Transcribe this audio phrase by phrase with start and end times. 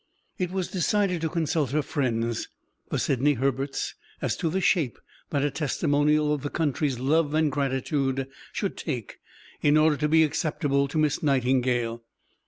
[0.39, 2.47] It was decided to consult her friends,
[2.89, 4.97] the Sidney Herberts, as to the shape
[5.29, 9.19] that a testimonial of the country's love and gratitude should take
[9.61, 12.01] in order to be acceptable to Miss Nightingale.